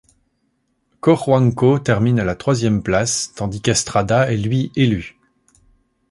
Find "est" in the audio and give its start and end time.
4.31-4.37